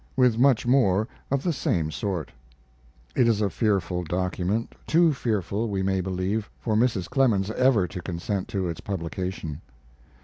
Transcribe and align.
With 0.15 0.39
much 0.39 0.65
more 0.65 1.07
of 1.29 1.43
the 1.43 1.53
same 1.53 1.91
sort. 1.91 2.31
It 3.15 3.27
is 3.27 3.39
a 3.39 3.51
fearful 3.51 4.03
document, 4.03 4.73
too 4.87 5.13
fearful, 5.13 5.69
we 5.69 5.83
may 5.83 6.01
believe, 6.01 6.49
for 6.59 6.75
Mrs. 6.75 7.07
Clemens 7.07 7.51
ever 7.51 7.87
to 7.89 8.01
consent 8.01 8.47
to 8.47 8.67
its 8.67 8.81
publication. 8.81 9.61